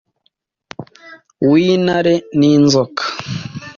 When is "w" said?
1.49-1.51